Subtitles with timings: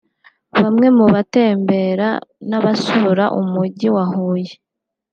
[0.61, 2.07] Bamwe mu batembera
[2.49, 4.53] n’abasura umujyi wa Huye